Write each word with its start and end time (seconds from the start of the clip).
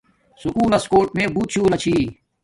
سکول 0.41 0.69
لس 0.73 0.85
کوٹ 0.91 1.07
میے 1.15 1.25
بوت 1.33 1.49
شُولہ 1.53 1.77
چھی 1.83 1.95